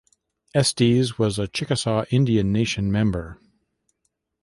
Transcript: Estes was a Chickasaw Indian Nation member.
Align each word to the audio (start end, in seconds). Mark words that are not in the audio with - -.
Estes 0.55 1.19
was 1.19 1.37
a 1.37 1.47
Chickasaw 1.47 2.05
Indian 2.09 2.51
Nation 2.51 2.91
member. 2.91 3.37